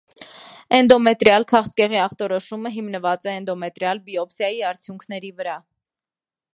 Էնդոմետրիալ 0.77 1.45
քաղցկեղի 1.51 1.99
ախտորոշումը 2.05 2.71
հիմնված 2.79 3.29
է 3.31 3.35
էնդոմետրիալ 3.41 4.03
բիոպսիայի 4.09 4.61
արդյունքների 4.73 5.35
վրա։ 5.43 5.59